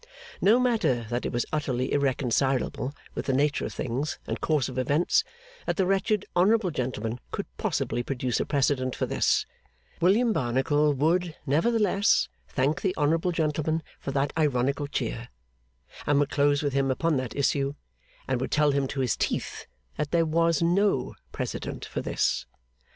[0.41, 4.79] No matter that it was utterly irreconcilable with the nature of things and course of
[4.79, 5.23] events
[5.67, 9.45] that the wretched honourable gentleman could possibly produce a Precedent for this
[10.01, 15.29] William Barnacle would nevertheless thank the honourable gentleman for that ironical cheer,
[16.07, 17.75] and would close with him upon that issue,
[18.27, 22.47] and would tell him to his teeth that there Was NO Precedent for this.